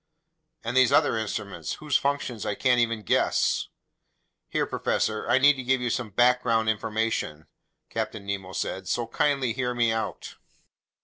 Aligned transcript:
"And 0.63 0.75
these 0.75 0.91
other 0.91 1.15
instruments, 1.15 1.73
whose 1.73 1.95
functions 1.95 2.43
I 2.43 2.55
can't 2.55 2.79
even 2.79 3.03
guess?" 3.03 3.67
"Here, 4.49 4.65
professor, 4.65 5.29
I 5.29 5.37
need 5.37 5.57
to 5.57 5.63
give 5.63 5.79
you 5.79 5.91
some 5.91 6.09
background 6.09 6.69
information," 6.69 7.45
Captain 7.87 8.25
Nemo 8.25 8.53
said. 8.53 8.87
"So 8.87 9.05
kindly 9.05 9.53
hear 9.53 9.75
me 9.75 9.91
out." 9.91 10.37